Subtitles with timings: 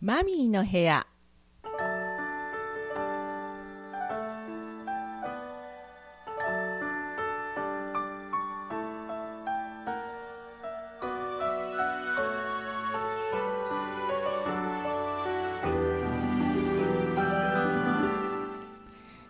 [0.00, 1.04] マミーの部屋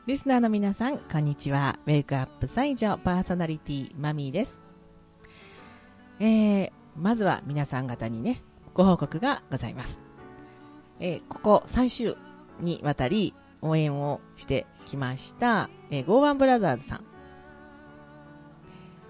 [0.07, 1.79] リスナーの皆さん、こんにちは。
[1.87, 4.61] ウェイクアップ西条パーソナリティマミーです。
[6.21, 8.43] えー、まずは皆さん方にね、
[8.75, 10.08] ご報告がございます。
[11.01, 12.17] えーここ3週
[12.61, 17.05] にわたり応援をしてきました、えー、ゴーワンブラザーズさん。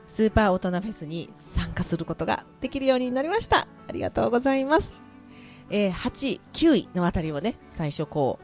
[0.09, 3.69] スーパー大人フェスに参加することができるようになりました。
[3.89, 4.93] ありがとうございます。
[5.71, 8.39] えー8位、9位のあたりをね、最初こ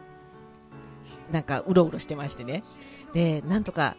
[1.30, 2.62] う、なんかうろうろしてましてね。
[3.14, 3.96] で、なんとか、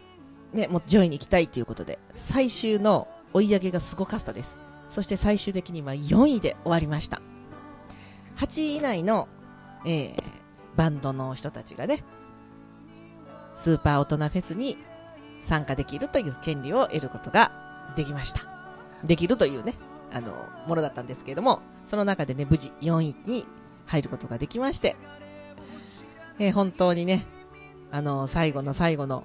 [0.52, 4.56] ね、もう上位に行きたいということで、最終の追い上げがすごかったです。
[4.90, 7.20] そして最終的には4位で終わりました。
[8.36, 9.28] 8位以内の、
[9.86, 10.22] えー
[10.76, 12.04] バンドの人たちがね、
[13.54, 14.76] スーパー大人フェスに
[15.40, 17.50] 参加できるという権利を得ることが
[17.96, 18.42] できました。
[19.04, 19.74] できるというね、
[20.12, 20.34] あの、
[20.66, 23.46] ものだったんですけれども、その中でね、無事4位に
[23.86, 24.96] 入ることができまして、
[26.38, 27.24] えー本当にね、
[27.90, 29.24] あの、最後の最後の、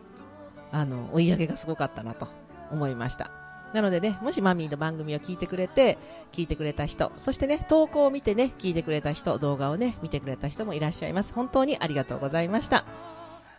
[0.72, 2.30] あの、追い上げがすごかったなと
[2.72, 3.30] 思いました。
[3.73, 5.97] なのでね、もしマミーの番組を聞いてくれて、
[6.31, 11.33] 聞いてくれた人、そしてね、投稿を見てね、聞いてくれた人、動画をね、見てくれた人もいらっしゃいます。
[11.33, 12.86] 本当にありがとうございました。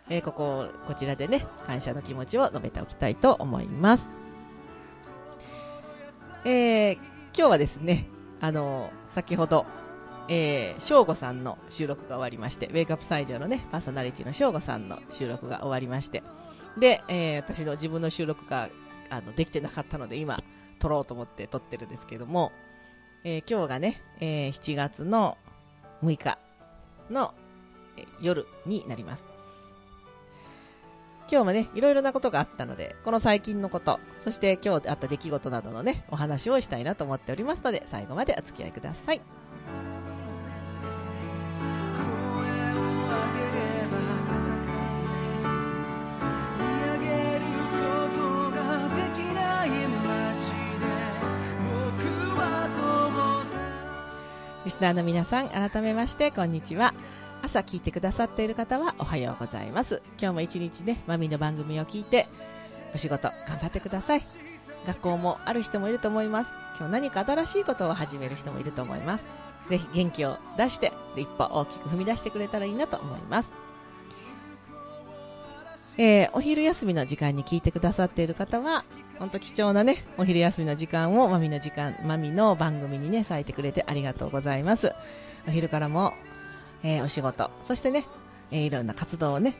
[0.09, 4.03] えーここ、こちらでね、感謝の気持ちを述べておきたいと思います。
[6.45, 6.93] えー
[7.35, 8.07] 今日はですね、
[8.41, 9.65] あの先ほど、
[10.27, 16.21] えー、翔吾さんの収録が終わりまして、ウェイクアップサイジャーのね、パーソナリティの翔吾さんの収録が終わりまして、
[16.77, 18.69] で、えー私の自分の収録が
[19.09, 20.43] あのできてなかったので、今、
[20.79, 22.51] 撮ろうと思って撮ってるんですけども、
[23.23, 25.37] えー今日がね、えー7月の
[26.03, 26.37] 6日
[27.09, 27.33] の、
[27.97, 29.27] えー夜になります。
[31.31, 39.21] 今日もね、いろいろなことがあったので、この最近のこと、そして今日あった出来事などのね、お話をしたいなと思っておりますので、最後までお付き合いください。
[54.65, 56.93] リスナーの皆さん、改めまして、こんにちは。
[57.41, 60.01] 朝聞いてくださっている方はおはようございます。
[60.17, 62.27] 今日も一日ね、マミの番組を聞いて、
[62.95, 64.21] お仕事頑張ってください。
[64.87, 66.51] 学校もある人もいると思います。
[66.77, 69.27] 今日何か新しいことを始める人もいると思います。
[69.69, 73.53] ぜひ元気を出して、で一歩大きく踏み出してくれたらいいなと思います。
[75.97, 78.83] えーお昼休みの時間に聞いてくださっている方は、
[79.19, 84.93] 本当貴重なね、お昼休みの時間をマミの時間、マミの番組にね、割いてくれてありがとうございます。
[85.47, 86.13] お昼からも、
[86.83, 88.05] えーお仕事、そしてね、
[88.51, 89.55] えーいろんな活動をね、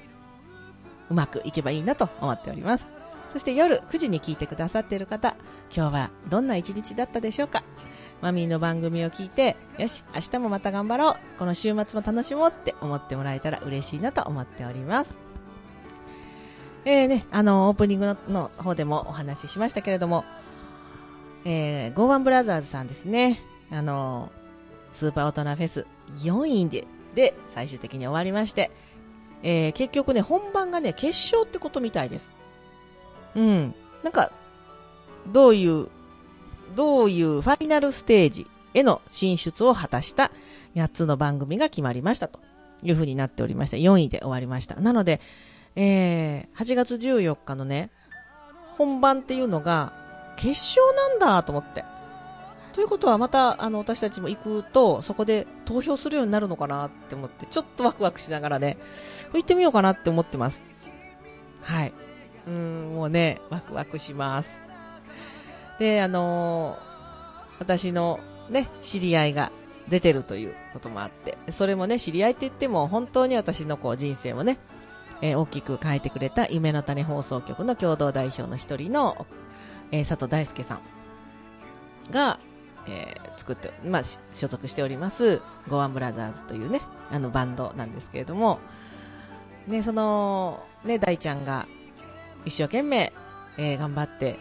[1.10, 2.86] うまくいけばいいなと思っております。
[3.32, 5.36] そして夜9時に聞いてくださっている方、
[5.76, 7.64] 今日はどんな一日だったでしょうか
[8.22, 15.23] マミーの番組を聞いて、よし、明日もまた頑張ろう、この週末も楽しもうって思ってもらえたら嬉しいなと思っております。
[16.86, 20.26] えーね、あの、オープニングのの方でもお話ししましたけれども、
[21.46, 23.40] えー、ゴーワンブラザーズさんですね、
[23.72, 24.32] あの、
[24.92, 25.86] スーパー大人フェス
[26.20, 26.86] 4位で、
[27.16, 28.72] で、最終的に終わりまして、
[29.44, 32.34] えー結局ね、本番がね、決勝ってことみたいです。
[33.36, 33.76] うん。
[34.04, 34.32] なんか、
[35.32, 35.88] どういう、
[36.76, 40.32] どういうファイナルステージへの進出を果たした
[40.76, 42.40] 8つの番組が決まりましたと
[42.82, 43.78] いうふうになっておりました。
[43.78, 44.76] 4位で終わりました。
[44.76, 45.22] なので、
[45.76, 47.90] えー8月14日のね、
[48.78, 49.92] 本番っていうのが
[50.36, 51.84] 決勝なんだと思って。
[52.74, 58.78] ということはまたあの私たちも行くとそこで投票するようになるのかなって思ってちょっとワクワクしながらね
[59.32, 60.64] 行ってみようかなって思ってます。
[61.62, 61.94] はい。
[62.48, 64.50] うんもうねワクワクします。
[65.80, 66.94] であのー
[67.60, 68.20] 私の
[68.50, 69.52] ね知り合いが
[69.88, 74.58] 出てるということもあってそれもね知り合いって言っても本当に私のこう人生をね、
[75.22, 79.26] えー大きく変えてくれた夢の種放送局の共同代表の一人の、
[79.92, 80.82] えー佐藤大輔さん
[82.12, 82.40] が、
[82.88, 86.82] えー作って、まあ、所属しております、ゴワンブラザーズというね、
[87.12, 88.60] あのバンドなんですけれども、
[89.68, 91.68] ね、その、ね、大ちゃんが
[92.46, 93.12] 一生懸命、
[93.58, 94.38] えー頑張って、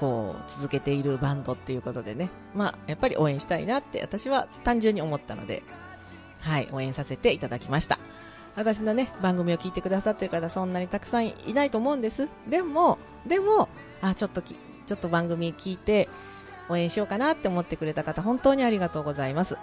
[0.00, 5.62] こう、続けているバンドっていうことでね、まあ、やっぱり応援したいなって私は単純に思ったので、
[6.40, 7.98] はい、応援させていただきました。
[8.58, 12.28] 私のね、番組を聞いてくださってる方そんなにたくさんいないと思うんです。
[12.48, 13.68] でも、でも、
[14.02, 16.08] あ、ちょっとき、ちょっと番組聞いて
[16.68, 19.56] 応援しようかなって思ってくれた方、本当にありがとうございます。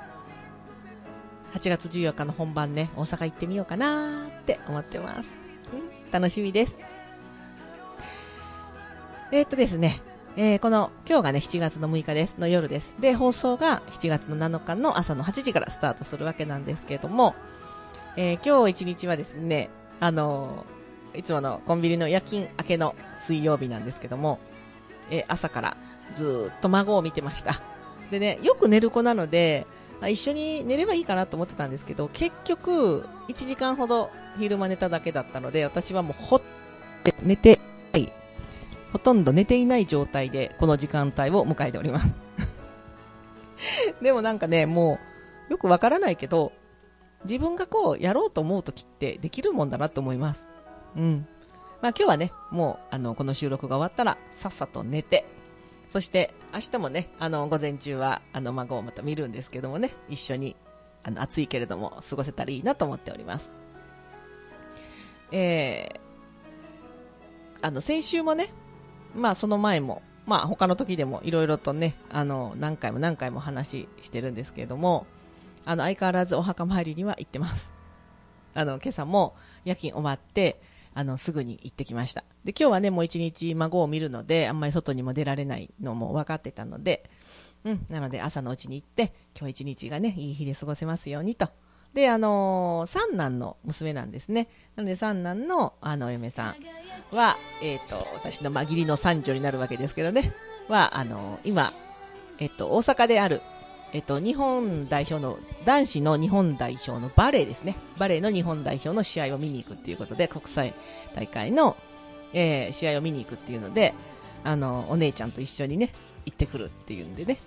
[1.56, 5.30] 8月14日の本番ね、大阪行ってみようかなって思ってます。
[5.74, 6.78] うん、楽しみです。
[9.34, 10.02] えーっとですね、
[10.38, 12.96] えーこの、今日がね、7月の6日です、の夜です。
[13.02, 17.36] で、放送が7月の7日の朝の8時からスタートするわけなんですけれども、
[18.18, 19.70] えー今日一日はですね、
[20.00, 20.76] あのー
[21.20, 24.40] いつものコンビニの夜勤明けの水曜日なんですけども、
[25.10, 25.78] えー朝から
[26.14, 27.62] ずっと孫を見てました。
[28.12, 29.66] でね、よく寝る子なので、
[30.08, 36.42] 一緒に寝ればいいかなと思ってたんですけど、結局、1時間ほど昼間寝ただけだったので、私はもうほっ
[37.04, 37.60] て寝て
[37.94, 38.12] ない、
[38.92, 42.08] ほとんど寝ていない状態で、この時間帯を迎えております。
[44.02, 45.00] でもなんかね、も
[45.50, 46.52] う、よくわからないけど、
[47.26, 50.48] 自分がこう、やろうと思うときってできるもんだなと思います。
[50.96, 51.28] うん。
[51.82, 55.26] まあ今日はね、もう、あの、この収録が終わったら、さっさと寝て、
[55.90, 60.56] そして、明日もね、あの、午前中は、あの、孫をまた見るんですけどもね、一緒に、
[61.04, 63.52] あの、暑いけれども、過ごせたらいいなと思っております。
[65.32, 68.50] えー、あの、先週もね、
[69.14, 75.06] まあ、その前も、まあ、他の時でもいろいろとね、あの、何回も何回も話してるんですけれども、
[75.66, 77.74] あの、相変わらずお墓参りには行ってます。
[78.54, 79.36] あの、今朝も
[79.66, 80.62] 夜勤終わって、
[80.94, 82.24] あの、すぐに行ってきました。
[82.46, 87.10] で、今日はね、もう一日孫を見るので、あんまり外にも出られないのも分かってたので、
[87.66, 91.50] うん、なので朝のうちに行って、今日一日がね、いい日で過ごせますようにと。
[91.96, 94.50] で、あのー三男の娘なんですね。
[94.76, 96.50] なので三男の、あの、嫁さ
[97.12, 100.34] んは、えっ、と、私のまあ義理の三女になるわけですけどね、
[100.68, 101.74] は、あのー今、
[102.40, 103.42] えっ、と、大阪である、
[103.96, 107.78] えっ、と、日本代表の、男子の日本代表のバレーですね。
[107.98, 110.74] バレーの日本代表の試合を見に行くっていうことで、国際
[111.16, 111.78] 大会の、
[112.34, 113.94] えー試合を見に行くっていうので、
[114.44, 115.94] あの、お姉ちゃんと一緒にね、
[116.26, 117.38] 行ってくるっていうんでね、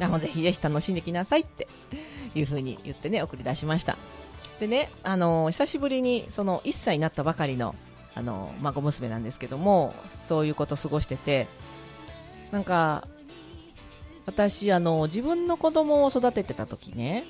[0.00, 1.66] あもうぜひぜひ楽しんできなさいって
[2.36, 3.98] いうふうに言ってね、送り出しました。
[4.60, 7.74] でね、あの、久しぶりに、その、1歳になったばかりの、
[8.14, 11.48] あの、孫娘なんですけども、そういうこと過ごしてて、
[12.52, 13.08] なんか、
[14.26, 17.24] 私、あの、自分の子供を育ててた時ね、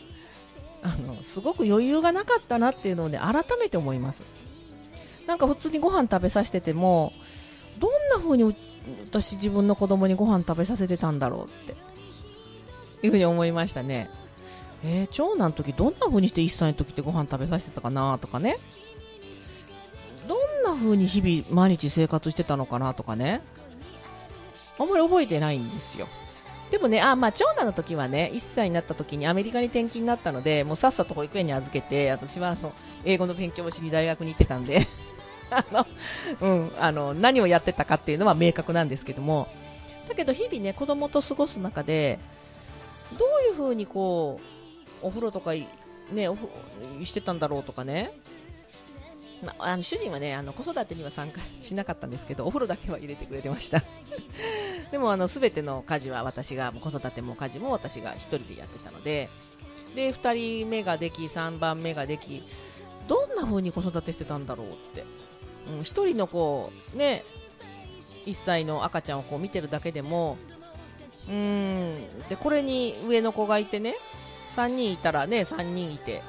[0.82, 4.22] あの、すごく余裕がなかったなっていうのをね、改めて思います。
[5.26, 7.12] なんか普通にご飯食べさせてても、
[7.78, 8.54] どんな風に
[9.04, 11.76] 私自分の子供にご飯食べさせてたんだろうって、
[13.06, 14.10] いうふうに思いましたね。
[14.84, 18.58] えー、長男の時どんな風にして1歳の時ってご飯食べさせてたかなとかね。
[20.26, 23.42] どんな風に日々毎日生活してたのかなとかね。
[24.78, 26.08] あんまり覚えてないんですよ。
[26.72, 32.72] でもね、あ、まあ、長男の時はね、1歳になった時にアメリカに転勤になったので、もうさっさと保育園に預けて、私はあの、
[33.04, 34.86] 英語の勉強をしに大学に行ってたんで、
[35.52, 35.86] あの、
[36.40, 39.48] うん、あの、何をやってたかっていうのは明確なんですけども、
[40.08, 42.18] だけど日々ね、子供と過ごす中で、
[43.18, 44.40] どういう風にこ
[45.02, 45.52] う、お風呂とか、
[46.10, 46.48] ね、おふ
[47.04, 48.12] してたんだろうとかね、
[49.44, 53.82] ま、あの主人はねあの子育てには参加しなかったんですけどお風呂だけは入れてくれてました。
[54.92, 59.30] でもあの全ての家事は私が子育ても家事も私が1人でやってたので
[59.96, 62.42] で2人目ができ3番目ができ
[63.08, 65.04] どんな風に子育てしてたんだろうって、
[65.72, 67.24] うん、1人の子ね
[68.26, 70.36] 1歳の赤ちゃんをこう見てるだけでも
[71.26, 73.96] うーんでこれに上の子がいてね
[74.54, 76.22] 3人いたらね3人いて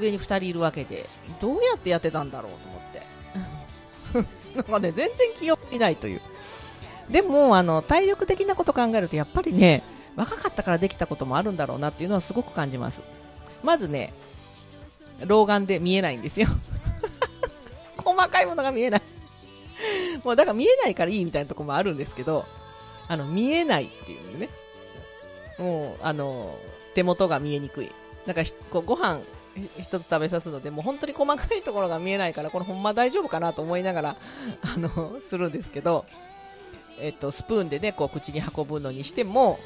[0.00, 1.06] 上に2人いるわけで
[1.40, 3.00] どうやってやってたんだろうと思って。
[4.56, 6.20] なんかね全然記憶にないという。
[7.10, 9.82] でもあの体力的なこと考えるとやっぱりね
[10.16, 13.02] 若かったからできたこともあるんだろうなっていうのはすごく感じます。
[13.62, 14.12] まずね
[15.26, 16.48] 老眼で見えないんですよ。
[17.96, 19.02] 細かいものが見えない。
[20.24, 22.44] もうだから見えないからいいみたいなとこもあるんですけど
[23.08, 24.48] あの見えないっていうね。
[25.58, 26.58] もうあの
[26.94, 27.90] 手元が見えにくい。
[28.26, 29.20] なんかこうご飯
[29.78, 34.16] 一つ食べさすのでもう本当に細かいところが見えないからこれほんま大丈夫かなと思いながら
[34.62, 36.04] あのするんですけど、
[37.00, 39.58] えっと、スプーンでねこう口に運ぶのにしても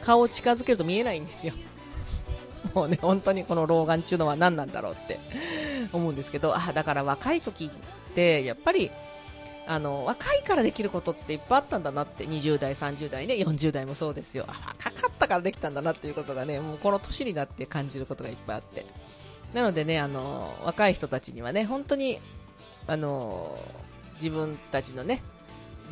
[0.00, 1.54] 顔を近づけると見えないんですよ。
[2.74, 5.18] もうね本当にこの老眼っていうのは何なんだろうって
[5.92, 8.90] 思うんですけどあだから若い時ってやっぱり
[9.66, 14.44] あの若いからできることっていっぱいあったんだなって20代、30代ね40代もそうですよ。
[14.48, 18.86] 若かったからできたんだなっていうことがねもうこの年になって感じることがいっぱいあって。
[19.54, 22.18] なのでねあの若い人たちにはね本当に
[22.86, 23.56] あの
[24.14, 25.22] 自分たちのね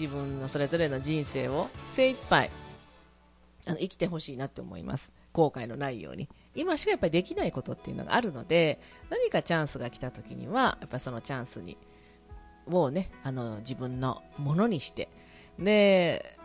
[0.01, 2.51] 自分のそれぞれの人生を精一杯
[3.67, 5.13] あの生きてほしいなって思います。
[5.33, 6.29] 後悔のないように。
[6.55, 8.81] 今しかやっぱりできないことっていうのがあるので
[9.11, 11.77] 何かチャンスが来た時にはやっぱそのチャンスに
[12.67, 15.09] をねあの自分のものにして
[15.59, 16.37] で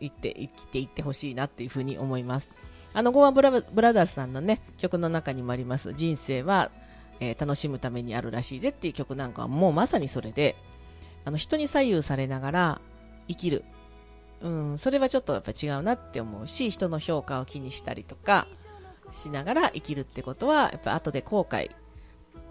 [0.00, 2.50] 生きて生きていってほしいなっていうふうに思います。
[2.96, 6.70] あの、ゴーアブラブラザーズさんのね、曲の中にもあります、人生は、
[7.18, 10.54] えー楽しむためにあるらしいぜっていう曲なんかはもうまさにそれで、
[11.24, 12.80] あの、人に左右されながら
[13.28, 13.64] 生きる。
[14.40, 18.46] うん、それはちょっとやっぱ違うなって思うし、人の評価を気にしたりとか
[19.10, 21.70] しながら生きるってことは、やっぱ後で後悔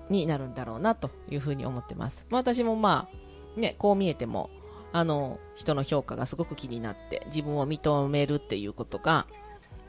[0.10, 2.26] になるんだろうなというふうに思ってます。
[2.30, 3.10] まあ私もま
[3.58, 4.50] あ、ね、こう見えても、
[4.92, 9.28] あの、人の評価がすごく気になって、自分を認めるっていうことが、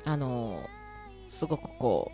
[0.04, 0.62] あの、
[1.26, 2.10] すごくこ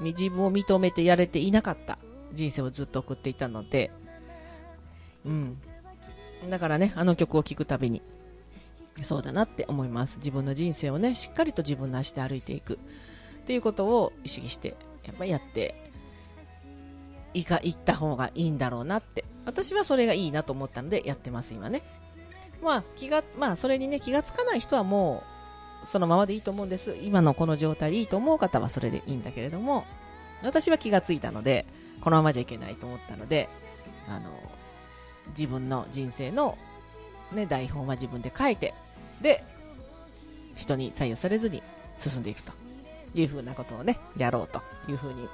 [0.00, 1.98] う、自分を認めてやれていなかった
[2.32, 3.90] 人生をずっと送っていたので、
[5.24, 5.58] うん。
[6.48, 8.02] だからね、あの曲を聴くたびに、
[9.02, 10.18] そうだなって思います。
[10.18, 12.78] 自分の人生をね、しっかりと自分の足で歩いていくっ
[13.46, 15.74] ていうことを意識して、やっぱやって
[17.34, 19.24] いか、行った方がいいんだろうなって。
[19.44, 21.82] 私はそれがいいなと思ったのでやってます、今ね。
[22.62, 25.22] まあ、気が、まあ、それにね、気がつかない人はも
[25.82, 26.96] う、そのままでいいと思うんです。
[27.02, 29.84] 今のこの状態でいいと思う方はそれでいいんだけれども、
[30.42, 31.66] 私は気がついたので、
[32.00, 33.48] このままじゃいけないと思ったので、
[34.08, 34.30] あの、
[35.30, 36.58] 自分の人生の、
[37.32, 38.74] ね、台本は自分で書いて、
[39.20, 39.44] で、
[40.56, 41.62] 人に左右されずに
[41.98, 42.52] 進んでいくと
[43.14, 45.28] いうふうなことをね、やろうというふうに、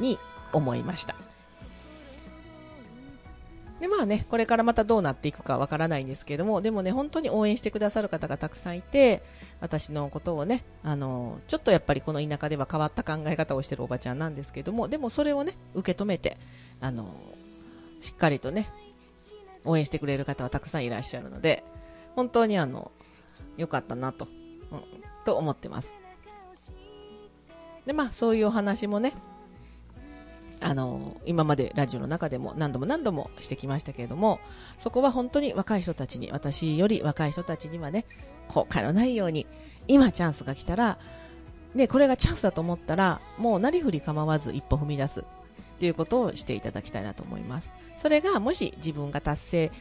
[0.00, 0.18] に
[0.52, 1.14] 思いました。
[3.80, 9.22] で、まあね、これからまたどうなっていくかわからないんですけども、でもね、本当に応援してくださる方がたくさんいて、
[9.60, 16.38] 私のことをね、あの、ちょっとやっぱりこの田舎では変わった考え方をしてるおばちゃんなんですけども、でもそれをね、受け止めて、
[16.80, 17.06] あの、
[18.00, 18.68] しっかりとね、
[19.66, 21.64] 応援してくれる方はたくさんいらっしゃるので、
[22.14, 22.90] 本当にあの、
[23.56, 24.26] 良かったなと、
[24.70, 24.80] うん、
[25.24, 25.94] と思ってます。
[27.86, 29.12] で、まあ、そういうお話もね、
[30.60, 34.40] あの、今までラジオの中でも何度も何度もしてきましたけれども、
[34.78, 38.06] そこは本当に若い人たちに、私より若い人たちにはね、
[38.48, 39.46] 後悔のないように、
[39.88, 40.98] 今チャンスが来たら、
[41.74, 45.24] ね、これがチャンスだと思ったら、もうなりふり構わず一歩踏み出す
[45.76, 47.72] ていうことをしていただきたいなと思います。
[47.96, 49.72] それがもし自分が達成、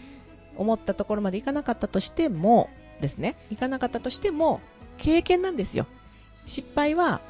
[0.58, 2.70] 思ったところまでいかなかったとしても、
[3.02, 4.62] ですね、いかなかったとしても、
[4.98, 5.86] 経験なんですよ。
[6.46, 7.22] 失敗は、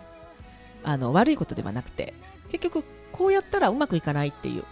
[0.84, 2.14] あの、悪いことではなくて、
[2.50, 4.64] 結局、こうやったらうまくいかないっていう。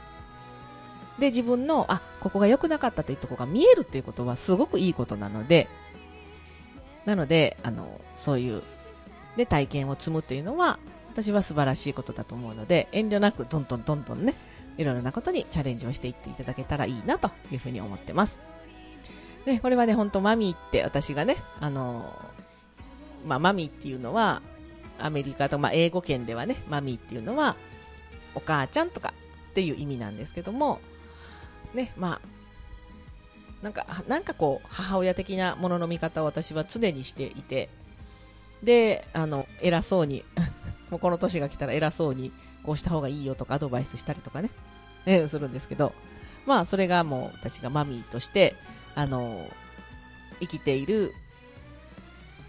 [1.20, 5.68] で、自分の、あ、ここが良くなかったというところが見えるっていうことはすごくいいことなので、
[7.06, 8.62] なので、あの、そういう、
[9.36, 10.80] で、体験を積むっていうのは、
[11.14, 14.34] 私は素晴らしいことだと思うので、遠慮なくどんどんどんどんね、
[14.78, 18.40] いろいろなことにチャレンジをしていっていただけたらいいなというふうに思ってます。
[19.46, 22.12] ね、これはね、本当マミーって私がね、あの
[23.28, 24.42] まあ、マミーっていうのは、
[25.00, 27.56] アメリカと、まあ、英語圏ではね、マミーっていうのは、
[28.34, 29.14] お母ちゃんとか
[29.52, 30.82] っていう意味なんですけども、
[31.76, 37.70] ね、まあ、なんか、なんかこう、母親的なものの見方を私は常にしていて、
[38.64, 40.24] で、あの、偉そうに、
[40.90, 42.32] もうこの年が来たら偉そうに、
[42.64, 44.50] こうした方がいいよとかアドバイスしたりとかね、
[45.06, 45.94] えするんですけど、
[46.46, 48.56] まあ、それがもう私がマミーとして、
[48.96, 49.48] あの、
[50.40, 51.14] 生きている、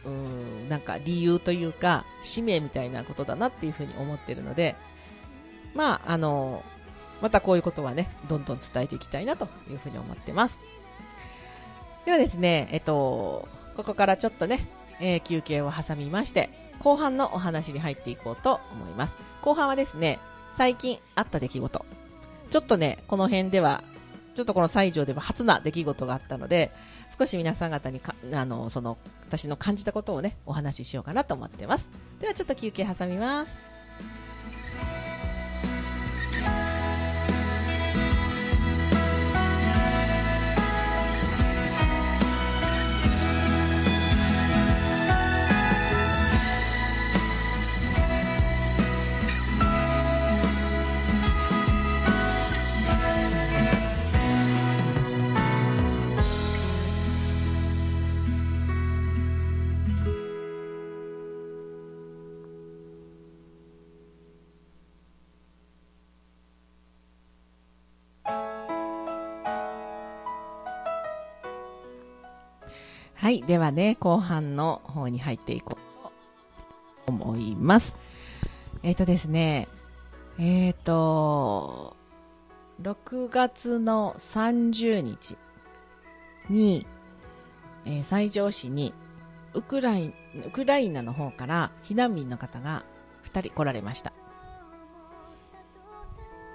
[0.05, 4.77] うん、なんか理由というか、使命みたいなことだなっていうふうに思ってるので、
[5.75, 6.63] まあ、あの、
[7.21, 10.61] またこういうことはね、どんどん伝えていきたいなというふうに思ってます。
[12.05, 14.69] ではですね、えっと、ここからちょっとね、
[15.01, 19.17] えー休憩を挟みまして、後半のお話に入っていこうと思います。
[19.43, 20.19] 後半はですね、
[20.57, 21.85] 最近あった出来事。
[22.51, 23.83] ちょっとね、この辺では、
[24.35, 26.73] ちょっとこの西条では初な出来事があったので、
[27.17, 31.89] 少し皆さん方にか、あの、その、私の感じたことをね、お話ししようかなと思ってます。
[32.21, 33.74] ではちょっと休憩挟みます。
[73.25, 73.41] はい。
[73.41, 76.13] ではね、後半の方に入っていこうと
[77.07, 77.95] 思います。
[78.83, 79.67] えっ、とですね、
[80.39, 81.97] えっ、と、
[82.83, 85.39] 6月の30日
[86.51, 86.87] に、
[87.87, 88.93] えー西条市に
[89.55, 90.13] ウクライ
[90.47, 92.85] ウクライナの方から避難民の方が
[93.25, 94.13] 2人来られました。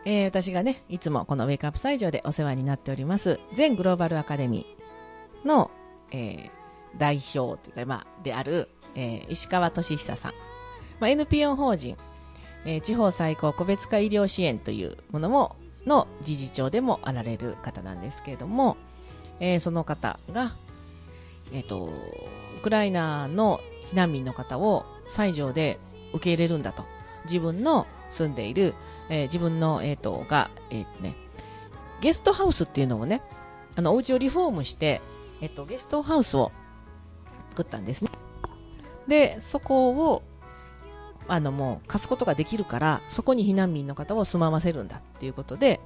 [0.05, 5.71] えー私がね、いつもこのウェイクアップ西条でお世話になっております、全グローバルアカデミーの、
[6.11, 6.58] えー
[6.97, 10.33] 代表というか、まあ、である、えー石川俊久さん。
[10.99, 11.97] まあ、NPO 法人、
[12.65, 15.55] えー地方最高個別化医療支援というものも、
[15.85, 18.77] の理事長でもあられる方なんですけれども、
[19.39, 20.55] えーその方が、
[21.53, 21.89] えっ、と、
[22.57, 25.79] ウクライナの避難民の方を西条で
[26.13, 26.85] 受け入れるんだと。
[27.25, 28.73] 自分の住んでいる、
[29.09, 31.15] えー自分の、えっ、と、が、えっ、とね、
[32.01, 33.21] ゲストハウスっていうのをね、
[33.75, 35.01] あの、お家をリフォームして、
[35.41, 36.51] えっ、と、ゲストハウスを
[37.49, 38.11] 作ったんですね。
[39.07, 40.21] で、そこを、
[41.27, 45.79] あの、もう貸すことができるから、そこに避難民の方を住まわせるんだっていうことで、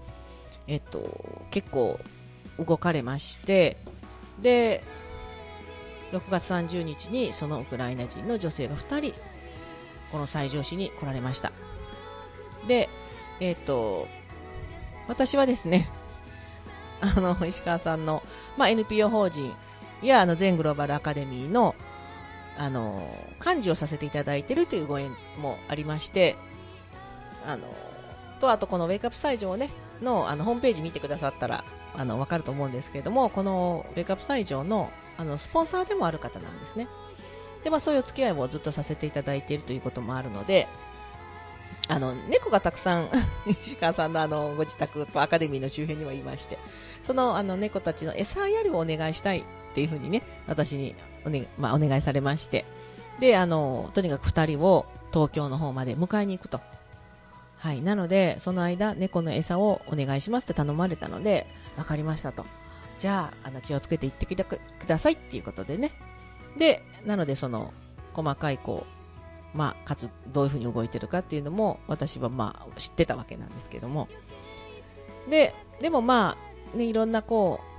[0.68, 2.00] えっと、結構
[2.60, 3.78] 動かれまして、
[4.42, 4.84] で、
[6.12, 9.20] 6月30日にそのウクライナ人の女性が2人、
[10.12, 11.52] この西条市に来られました。
[12.68, 12.88] で、
[13.40, 14.08] えっと、
[15.08, 15.90] 私はですね、
[17.02, 18.24] あの、石川さんの、
[18.58, 19.54] まあ、NPO 法人
[20.08, 21.76] や、あの、全グローバルアカデミーの、
[22.58, 23.08] あの、
[23.44, 26.36] 幹事をさせていただいているというご縁もありまして、
[27.46, 27.64] あの、
[28.40, 29.70] と、あとこのウェイクアップ西条ね、
[30.02, 31.64] の、あの、ホームページ見てくださったら、
[31.96, 36.88] あの、わかると思うんですけれども、このウェイクアップ西条の、あの、スポンサーでもある方なんですね。
[37.64, 40.68] で、まあ、そういうお付き合いをずっとさせていただいているということもあるので、
[41.88, 43.10] あの、猫がたくさん、
[43.62, 46.58] 石川さんのあの、ご自宅とアカデミーの周辺にはいまして、
[47.02, 52.64] その、あの、猫たちの餌やりをお願いしたいっていうふうにね、私にお,、ねまあ、お願いされまして、
[53.20, 56.62] で、あの、とにかく二人を東京の方まで迎えに行くと。
[57.58, 57.82] はい。
[57.82, 62.46] なので、その間、猫の餌をお願いしますって頼まれたので、わかりましたと。
[62.98, 65.92] じゃあ、あの、気をつけて行ってきてくださいっていうことでね。
[66.58, 67.74] で、なので、その、
[68.14, 68.86] 細かい、こ
[69.54, 74.08] う、まあ、かつ、どういうふうに動いてるかっていうのも、私はまあ、知ってたわけなんですけども。
[75.30, 76.36] で、でもま
[76.74, 77.73] あ、ね、いろんなこう、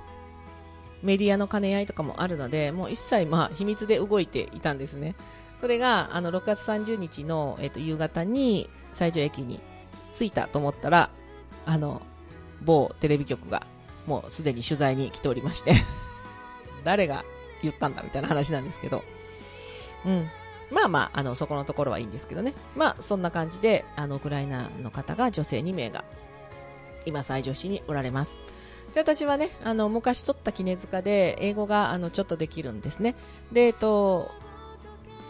[1.05, 5.15] メディアの兼ね合いとかもあるので、もう一切まあ、秘密で動いていたんですね。
[5.61, 9.61] それが、あの、6月30日の、えっ、と、夕方に、西条駅に
[10.13, 11.11] 着いたと思ったら、
[11.65, 12.01] あの、
[12.63, 13.67] 某テレビ局が、
[14.07, 15.75] もうすでに取材に来ておりまして、
[16.83, 17.23] 誰が
[17.61, 19.03] 言ったんだみたいな話なんですけど、
[20.05, 20.29] うん。
[20.71, 22.55] まあまあ、あの、そこのところはいいんですけどね。
[22.75, 26.03] まあ、そんな感じで、あの、ウクライナの方が女性2名が、
[27.05, 28.39] 今、西条市におられます。
[28.95, 33.13] で、私はね、あの、昔取った絹塚で、英語が、あの、ちょっとできるんですね。
[33.51, 34.31] で、えっと、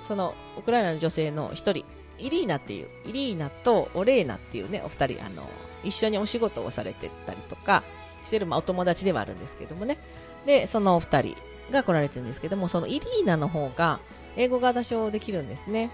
[0.03, 1.83] その、ウクライナの女性の一人、
[2.19, 5.49] イリーナっていう、イリーナとオレーナっていうね、お二人、あの、
[5.83, 7.83] 一緒にお仕事をされてたりとか、
[8.25, 9.97] してる、まあ、お友達ではあるんですけどもね。
[10.45, 11.35] で、そのお二人
[11.71, 13.99] が来られてるんですけども、そのイリーナの方が、
[14.37, 15.89] 英語が多少できるんですね。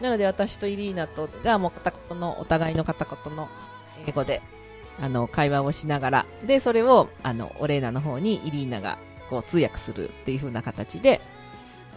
[0.00, 3.48] なので、私とイリーナとが、もう片言の、お互いの片言の
[4.06, 4.42] 英語で、
[5.00, 8.98] あの、会話をしながら、で、それを、あの、オレーナの方にイリーナが、
[9.30, 11.20] こう、通訳するっていう風な形で、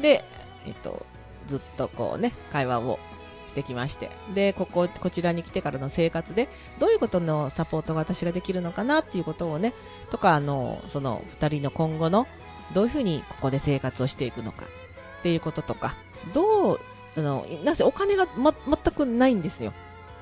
[0.01, 0.23] で、
[0.65, 1.05] えっと、
[1.47, 2.99] ずっとこうね、会話を
[3.47, 4.09] してきまして。
[4.33, 9.73] で、ここ、こちらに来てからの生活で、どういうことのサポートが私ができるのかなっていうことをね、
[10.11, 12.27] とか、あの、その二人の今後の、
[12.73, 14.65] どういうふうにここで生活をしていくのか。
[15.19, 15.95] っていうこととか、
[16.33, 16.79] どう、
[17.17, 19.73] あの、なぜお金が、ま、全くないんですよ。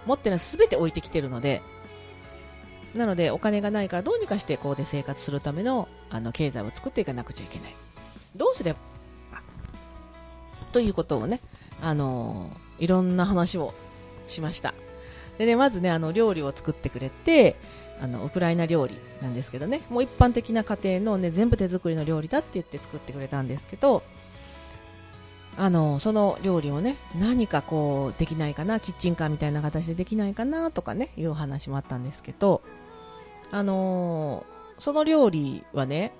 [0.05, 1.61] 持ってるのは全て置いてきてるので、
[2.95, 7.75] なのでお金がないからどうにかしてここで生活するための、あの、経済を作っていかなくちゃいけない。
[8.35, 8.79] どうすれば、
[10.71, 11.41] ということをね、
[11.81, 13.73] あのいろんな話を
[14.27, 14.73] しました。
[15.37, 17.55] でね、まずね、あの、料理を作ってくれて、
[18.01, 24.03] あの、ウクライナ料理なんですけどね、もう一般的な家庭のね、全部手作りの料理だって言って作ってくれたんですけど、
[25.57, 32.61] あの、その料理をね、何かこう、できないかな、キッチンカーみたいな形でできないかな、とかね、いう話もあったんですけど、
[33.51, 34.45] あの
[34.77, 36.11] その料理はね、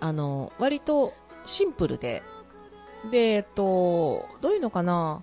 [0.00, 1.12] あの割と
[1.44, 2.22] シンプルで、
[3.10, 5.22] で、えっと、どういうのかな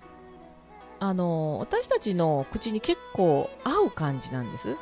[1.00, 4.76] あの、私たちの口に結構合う感じなんです。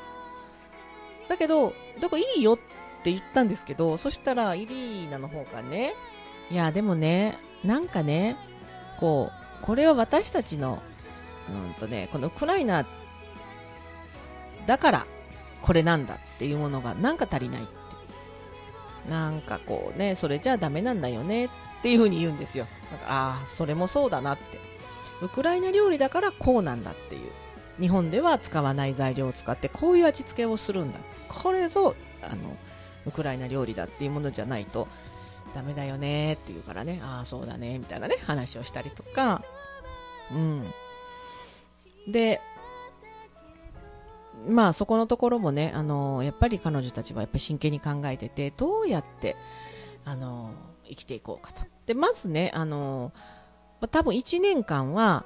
[1.29, 2.57] だけど、だからいいよっ
[3.03, 5.95] て言ったんですけど、そしたらイリーナの方がね、
[6.51, 8.37] いや、でもね、なんかね、
[8.99, 9.31] こ
[9.63, 10.83] う、これは私たちの、
[11.49, 12.87] うんとね、このウクライナ
[14.67, 15.07] だから
[15.67, 19.11] これなんだっていうものがなんか足りないって。
[19.11, 21.49] なんかこうね、それじゃあダメなんだよねっ
[21.83, 22.67] ていうふうに言うんですよ。
[22.91, 24.61] だから、ああ、それもそうだなって。
[25.23, 27.31] ウクライナ料理だからこうなんだっていう。
[27.81, 30.99] 日本では使わない材料を使ってこういう味付けをするんだ。
[31.29, 32.57] これぞ、あの、
[33.07, 34.89] ウクライナ料理だっていうものじゃないと
[35.55, 39.43] ダメだよねって言うからね、ああ、そうだね、みたいなね、話をしたりとか、
[40.33, 40.73] うん。
[42.09, 42.41] で、
[44.49, 49.37] まあそこのところもね、あのやっぱり彼女たちはやっぱ真剣に考えてて、どうやって、
[50.05, 50.53] あの
[50.85, 51.63] 生きていこうかと。
[51.87, 53.13] でまずねあの
[53.81, 55.25] まあ多分1年間は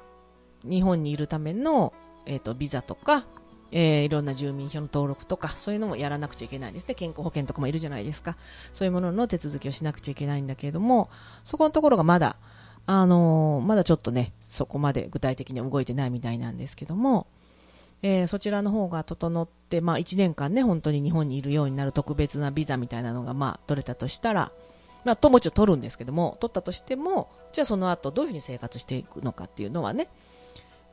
[0.63, 1.93] 日本にいるための、
[2.25, 3.25] えー、とビザとか、
[3.71, 8.37] えーいろんな住民票の登録とかそういうのもやらなくちゃいけないですね健康保険とかもいるじゃないですか
[8.73, 11.09] そういうものの手続きをしなくちゃいけないんだけれども
[11.43, 12.35] そこのところがまだ
[12.85, 17.27] あのーまだちょっとねそこまで具体的に動いてないみたいなんですけども、
[18.03, 24.51] えーそちらの方が整って、まあ、1年間ね本当に日本にいるようになる特別なビザみたいなのがまあ取れたとしたら
[25.03, 30.07] まあ、ともちろん取るんですけども取ったとしてもじゃあその後どういうふうに生活していくのかっていうのはね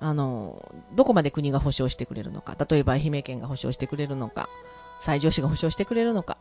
[0.00, 4.48] あのどこまで国が保証してくれるのか例えば愛媛県が保証してくれるのか
[5.00, 6.38] 西条市が保証してくれるのか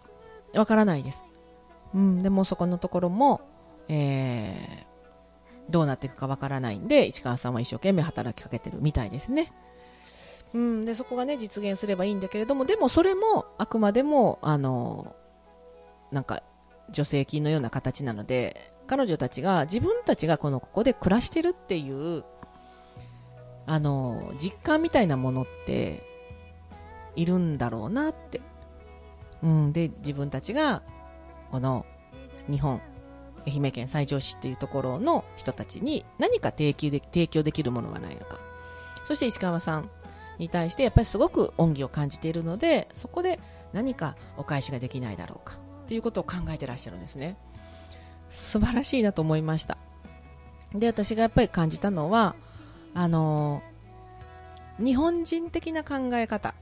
[0.54, 1.26] わからないです、
[1.94, 3.42] うん、でもそこのところも、
[3.90, 4.88] えー
[5.70, 9.52] どうなっていくかわからないんで石川さんは一生懸命働きかけてるみたいですね。
[10.54, 15.16] うん、でそこがね実現すればいいんだけれどもでもそれもあくまでもあの
[16.12, 16.42] なんか
[16.92, 22.24] 助成金のような形なので彼女たちが自分たちがこのここで暮らしてるっていう
[23.66, 26.02] あの実感みたいなものって
[27.18, 28.40] いるんだろうなって、
[29.44, 30.82] うん、で自分たちが
[31.52, 31.86] この
[32.50, 32.82] 日本
[33.46, 38.38] 愛媛県西条市っていうところの人たちに何か提供で提供できるものはないのか。
[39.04, 39.90] そして石川さん
[40.40, 43.40] に対してやっぱりすごく恩義を感じているのでそこで
[43.74, 47.38] 何かお返しができないだろうかっていうことを考えてらっしゃるんですね。
[48.30, 49.78] 素晴らしいなと思いました。
[50.74, 52.36] で私がやっぱり感じたのは
[52.94, 53.64] あの
[54.80, 56.54] 日本人的な考え方。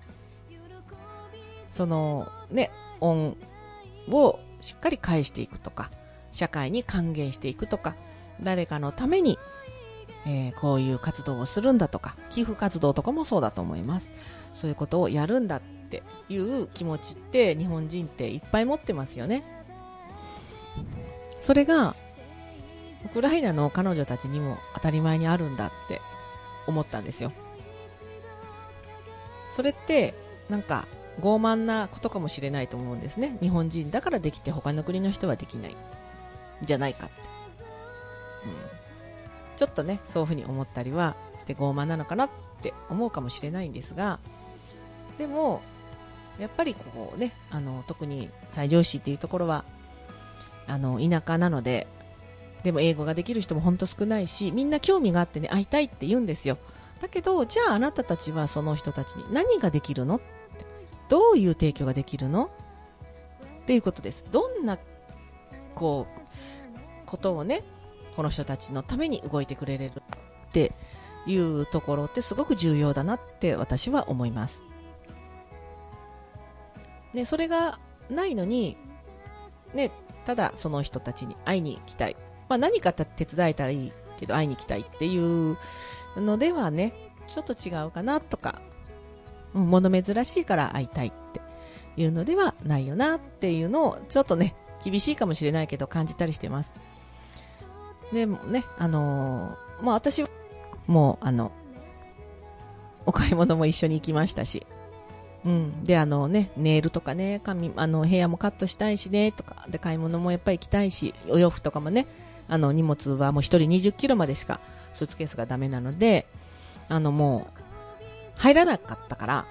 [1.69, 3.35] そのね恩
[4.09, 5.91] をしっかり返していくとか
[6.31, 7.95] 社会に還元していくとか
[8.41, 9.39] 誰かのために、
[10.25, 14.11] えーこういう活動をするんだとか寄付活動とかもそうだと思います。
[14.53, 19.43] そういうことをやるんだっていう気持ちって日本人っていっぱい持ってますよね。
[21.41, 21.95] それが
[23.05, 26.01] ウクライナの彼女たちにも当たり前にあるんだって
[26.67, 27.31] 思ったんですよ。
[29.49, 30.15] それって
[30.49, 30.87] なんか
[31.21, 33.37] 傲慢なことかもしれないと思うんですね。
[33.41, 35.75] 日本人だからできて他の国の人はできない。
[36.63, 37.15] じゃないかって、
[38.45, 38.74] うん、
[39.55, 42.29] ちょっとねそういうふうに思ったりはして傲慢なのかなっ
[42.61, 44.19] て思うかもしれないんですが
[45.17, 45.61] でも
[46.39, 49.63] やっぱりこうねあの特に西条市っていうところは
[50.67, 51.87] あの田舎なので
[52.63, 56.57] でも英語ができる人も本当少ないしみんな興味があってね会いたいって言うんですよ。
[56.99, 60.25] だけどじゃああなたたちはその人たちに何ができるのって
[61.09, 62.45] どういう提供ができるの？
[62.45, 64.25] っていうことです。
[64.31, 64.79] どんな
[65.75, 66.19] こう
[67.05, 67.63] ことをね
[68.15, 69.91] この人たちのために動いてくれるっ
[70.51, 70.73] て
[71.27, 74.63] いうところってすごく重要だなって私は思います。
[77.13, 78.77] ね、それがないのに、
[79.73, 79.91] ね、
[80.25, 82.15] ただその人たちに会いに行きたい、
[82.49, 85.57] まあ、何か手伝えたらいいけど会いに行きたいっていう
[86.17, 86.93] のではね
[87.27, 88.61] ちょっと違うかなとか、
[89.53, 91.41] 物珍しいから会いたいって
[91.97, 96.73] いうのではないよなっていうのをちょっとね厳しいかもしれないけど感じたりしてます。
[98.11, 100.29] でもねあのーまあ私は
[100.87, 101.51] もうあの
[103.05, 104.65] お買い物も一緒に行きましたし。
[105.45, 109.67] うん、であのねネイルとかね髪あの部屋もカットしたいしねとか。
[109.69, 112.07] で買い物もやっぱり行きたいしお洋服とかもね
[112.49, 114.59] あの荷物はもう1人20キロまでしか
[114.93, 116.25] スーツケースがダメなので
[116.89, 117.61] あのもう
[118.37, 119.45] 入らなかったから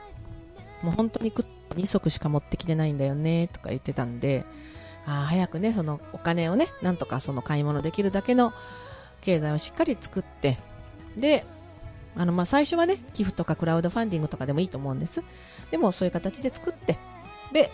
[0.82, 4.44] もう本当に2足しか持ってきてないんだよねとか言ってたんで
[5.06, 8.52] あ早くねそのお金をねなんとかその買い物できるだけの
[9.20, 10.58] 経済をしっかり作って
[11.16, 11.44] で
[12.16, 15.22] あのまあ最初はね寄付とかクラウドファンディングとかでもいいと思うんです。
[15.70, 16.98] でもそういう形で作って
[17.52, 17.72] で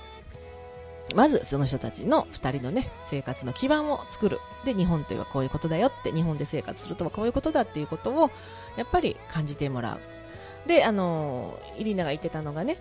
[1.14, 4.38] まずその人たちの2人のね生活の基盤を作る。
[4.64, 8.30] で日本というのはこういうことだよって日本で生活するとはこういうことだっていうことを
[8.76, 10.68] やっぱり感じてもらう。
[10.68, 12.76] であのイリーナが言ってたのがね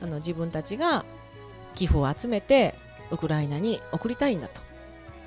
[0.00, 1.04] あの自分たちが
[1.74, 2.74] 寄付を集めて
[3.10, 4.60] ウクライナに送りたいんだと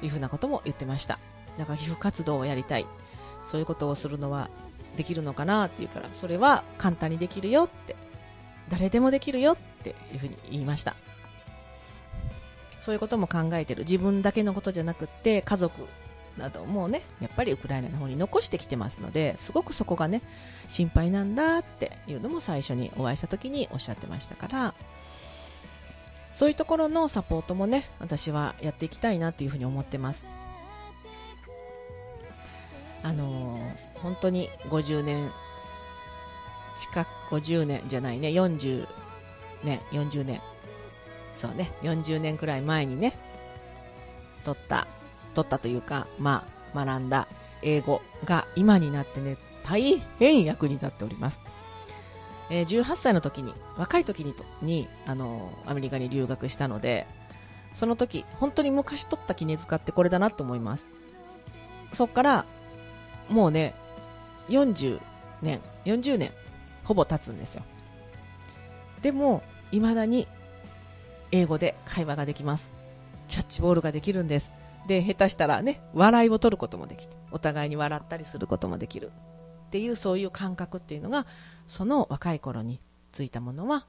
[0.02, 1.20] いうふうなことも言ってました。
[1.58, 2.86] だから寄付活動をやりたい。
[3.46, 4.50] そういうことをするのは
[4.96, 7.96] できるのかなっていうからそれは簡単にできるよって
[8.70, 10.96] 誰でもできるよっていうふうに言いました。
[12.80, 13.84] そういうことも考えてる。
[13.84, 15.88] 自分だけのことじゃなくって家族
[16.38, 20.22] などもねやっぱりウクライナの方に残してきてますのですごくそこがね
[20.68, 24.74] 心配なんだっていうのも最初にお会いした時におっしゃってましたから。
[26.34, 30.28] そういうところのサポートもね私はやっていきたいなっていうふうに思ってます
[33.04, 35.32] あのー本当に50年
[36.76, 38.86] 近く50年じゃないね40
[39.64, 40.42] 年40年
[41.38, 43.14] そうね40年くらい前にね
[44.44, 44.88] 撮った
[45.34, 47.28] 取ったというか、まあ、学んだ
[47.62, 51.42] 英語が今になってね、大変役に立っております。
[52.50, 57.08] えー18歳の時に、若い時にとに、あのアメリカに留学したので、
[57.74, 60.88] その時、本当に昔取った絹塚ってこれだなと思います。
[61.92, 62.46] そっから、
[63.30, 63.74] もうね、
[64.50, 65.00] 40
[65.42, 66.32] 年、40年、
[66.84, 67.64] ほぼ経つんですよ。
[69.02, 70.28] でも、未だに
[71.32, 72.70] 英語で会話ができます。
[73.28, 74.54] キャッチボールができるんです。
[74.88, 79.12] で、下手したらね、笑いを取ることもできて、お互いに笑ったりすることもできる。
[79.74, 81.26] っていう、そういう感覚っていうのが、
[81.66, 82.80] その若い頃に
[83.12, 83.88] ついたものは、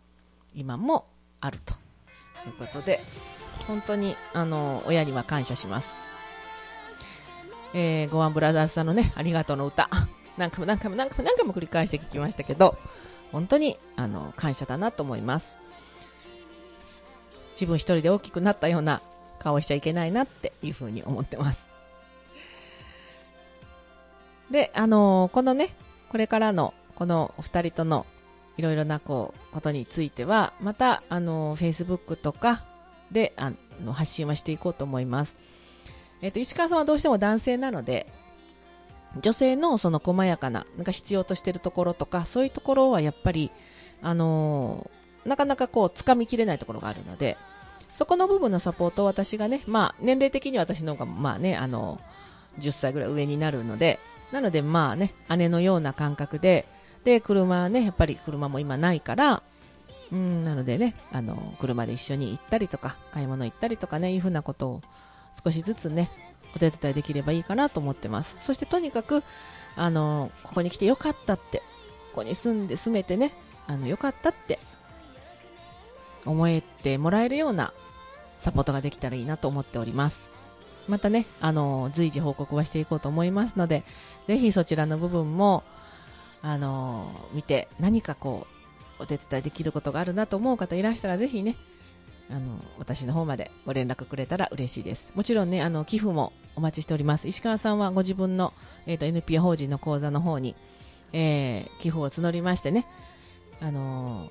[0.54, 1.10] 今も
[1.42, 1.74] あると
[2.46, 3.02] いうことで、
[3.68, 5.92] 本当に、あの、親には感謝します。
[7.74, 9.90] えー、ゴワンブラザーズさんのね、ありがとうの歌、
[10.38, 12.78] 何回も何回も何回も何回も繰り返して聞きましたけど、
[13.30, 15.52] 本当に、あの、感謝だなと思います。
[17.52, 19.02] 自分一人で大きくなったような
[19.38, 21.73] 顔しちゃいけないなっていうふうに思ってます。
[24.50, 25.74] で、あのこのね、
[26.08, 28.06] これからの、このお二人との
[28.56, 32.64] いろいろなこう、ことについては、また、あの Facebook とか
[33.10, 33.52] で、あ
[33.84, 35.36] の、発信はしていこうと思います。
[36.22, 38.06] えっ、と、石川さんはどうしても男性なので、
[39.20, 43.50] 女性のその細やかな、なんか必要としてるところとか、そういうところはやっぱり、
[44.02, 44.90] あの
[45.24, 47.36] なかなかこう、掴みきれないところがあるので、
[47.92, 52.00] そこの部分のサポートを私がね、まあ、年齢的に私の方が、まあね、あの、
[52.58, 53.98] 10歳ぐらい上になるので、
[54.34, 56.66] なのでまあね、姉のような感覚で、
[57.04, 59.44] で、車はね、やっぱり車も今ないから、
[60.10, 64.82] うん、なのでね、あの、車で一緒に行ったりとか、買い物行ったりとかね、いうふうなことを
[65.44, 66.10] 少しずつね、
[66.56, 68.36] お手伝いできればいいかなと思ってます。
[68.40, 69.22] そしてとにかく、
[69.76, 71.64] あの、ここに来てよかったって、こ
[72.16, 73.30] こに住んで住めてね、
[73.68, 74.58] あの、よかったって
[76.26, 77.72] 思えてもらえるような
[78.40, 80.33] サポートができたらいいなと思っております。
[80.88, 83.84] またね、あの、随時報告はしていこうと思いますので、
[84.26, 85.64] ぜひそちらの部分も、
[86.42, 88.46] あの、見て何かこ
[88.98, 91.56] う、お手伝いできることがあるなと思う方いらしたら、ぜひね、
[92.30, 95.12] あの、私の方までご連絡くれたら嬉しいです。
[95.14, 97.28] もちろんね、あの、寄付もお待ちしております。
[97.28, 98.52] 石川さんはご自分の、
[98.86, 100.54] えっ、と、NPO 法人の口座の方に、
[101.12, 102.86] えー寄付を募りましてね、
[103.60, 104.30] あの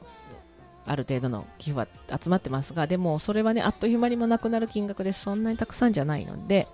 [0.86, 1.88] ある程度の寄付は
[2.22, 5.14] 集まってますが、でもそれはね、あっという間にもなくなる金額で。
[5.14, 6.68] そんなにたくさんじゃないので、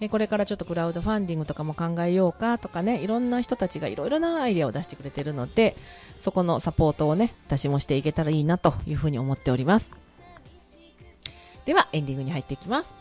[0.00, 5.76] えこれからちょっとクラウドファンディングとかも考えようかとかね、いろんな人たちがいろいろなアイデアを出してくれてるので、
[6.18, 9.92] そこのサポートをね、私もしていけたらいいなというふうに思っております。
[11.66, 12.94] では、エンディングに入っていきます。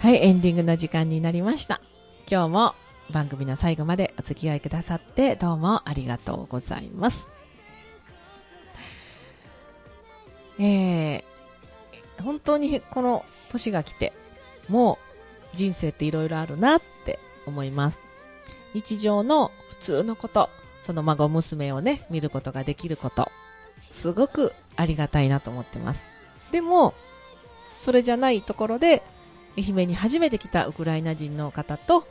[0.00, 1.80] はい、エンディングの時間になりました。
[2.30, 2.74] 今日も
[3.10, 7.26] 番組の最後までお付き合いくださってどうもありがとうございます。
[10.60, 11.22] えー、
[12.22, 14.12] 本当にこの年が来て、
[14.68, 15.00] も
[15.52, 18.00] う人生っていろいろあるなって思います。
[18.74, 20.48] 日常の普通のこと、
[20.80, 23.32] その孫娘をね、見ることができること、
[23.90, 26.06] すごくありがたいなと思ってます。
[26.52, 26.94] でも、
[27.60, 29.02] それじゃないところで、
[29.56, 32.06] 愛媛に初めて来たウクライナ人の方と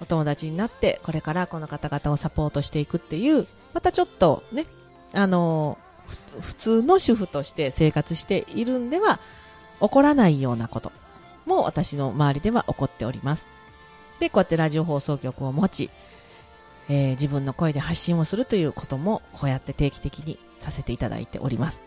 [0.00, 4.66] お友達になってこれからこの方々をサポートしていくっていうまたちょっとね
[5.12, 5.78] あの
[6.40, 9.20] 普通の主婦として生活しているんでは
[9.80, 10.92] 起こらないようなこと
[11.46, 13.48] も私の周りでは起こっております。
[14.20, 15.90] でこうやってラジオ放送局を持ち、
[16.88, 21.82] えー自分の声で発信をするということもこうやって定期的にさせていただいております。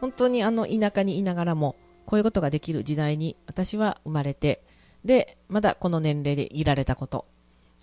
[0.00, 1.76] 本当にあの田舎にいながらも
[2.10, 4.64] こういうことができる時代に私は生まれて、
[5.04, 7.28] で、まだこの年齢でいられたこと、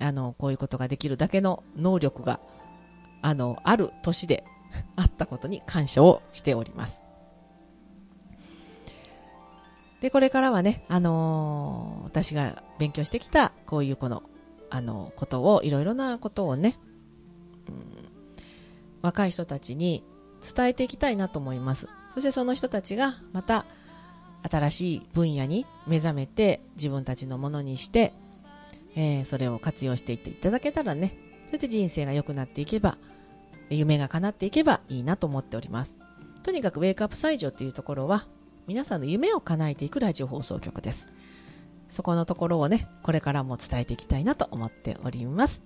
[0.01, 2.41] あの、こういうことができるだけの能力が、
[3.21, 4.43] あの、ある年で
[4.97, 7.03] あったことに感謝をしております。
[10.01, 14.23] で、これからはね、あのー私が勉強してきた、こういうこの、
[14.69, 16.77] あの、ことを、いろいろなことをね、
[17.69, 18.09] うん
[19.01, 20.03] 若い人たちに
[20.41, 21.87] 伝えていきたいなと思います。
[22.13, 23.65] そしてその人たちがまた
[24.43, 28.13] 新しい分野に目覚めて自分たちのものにして、
[28.95, 32.97] えーそれを活用していっていただけたらね、そして人生が良くなっていけば、
[33.69, 35.97] 夢が叶っていけばいいなと思っております。
[36.43, 38.27] とにかくウェイクアップ西条というところは、
[38.67, 41.09] 皆さんの夢を叶えていくラジオ放送局です。
[41.89, 45.61] そこのところをね、これからも伝えていきたいなと思っております。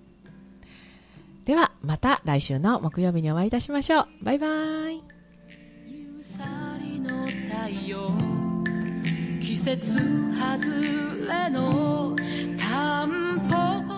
[1.44, 4.08] では、また来週の木曜日にお会いいたしましょう。
[4.22, 5.02] バイバーイ。
[9.42, 9.98] 季節
[10.32, 10.70] 外
[11.26, 12.14] れの
[12.56, 13.91] タンポポ